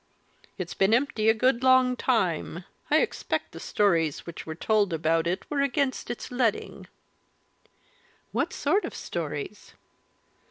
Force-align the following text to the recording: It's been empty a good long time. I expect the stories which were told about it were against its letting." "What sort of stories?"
It's 0.57 0.73
been 0.73 0.95
empty 0.95 1.29
a 1.29 1.33
good 1.35 1.61
long 1.61 1.95
time. 1.95 2.63
I 2.89 3.01
expect 3.01 3.51
the 3.51 3.59
stories 3.59 4.25
which 4.25 4.47
were 4.47 4.55
told 4.55 4.93
about 4.93 5.27
it 5.27 5.45
were 5.47 5.61
against 5.61 6.09
its 6.09 6.31
letting." 6.31 6.87
"What 8.31 8.51
sort 8.51 8.83
of 8.83 8.95
stories?" 8.95 9.75